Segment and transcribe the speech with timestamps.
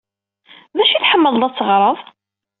[0.75, 1.99] D acu ay tḥemmled ad teɣred?